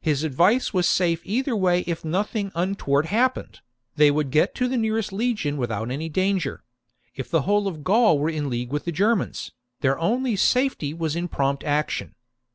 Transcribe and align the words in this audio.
His 0.00 0.24
advice 0.24 0.72
was 0.72 0.88
safe 0.88 1.20
either 1.24 1.54
way: 1.54 1.80
if 1.80 2.02
nothing 2.02 2.50
untoward 2.54 3.04
happened, 3.04 3.60
they 3.96 4.10
would 4.10 4.30
get 4.30 4.54
to 4.54 4.66
the 4.66 4.78
nearest 4.78 5.12
legion 5.12 5.58
without 5.58 5.90
any 5.90 6.08
danger; 6.08 6.64
if 7.14 7.30
the 7.30 7.42
whole 7.42 7.68
of 7.68 7.84
Gaul 7.84 8.18
were 8.18 8.30
in 8.30 8.48
league 8.48 8.72
with 8.72 8.86
the 8.86 8.92
Germans, 8.92 9.52
their 9.82 9.98
only 9.98 10.36
safety 10.36 10.94
was 10.94 11.14
in 11.14 11.28
prompt 11.28 11.64
action. 11.64 12.14